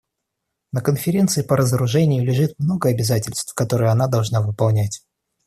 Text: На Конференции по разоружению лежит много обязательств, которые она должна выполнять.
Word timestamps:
На 0.71 0.81
Конференции 0.81 1.43
по 1.43 1.55
разоружению 1.55 2.25
лежит 2.25 2.57
много 2.57 2.89
обязательств, 2.89 3.53
которые 3.53 3.91
она 3.91 4.07
должна 4.07 4.41
выполнять. 4.41 5.05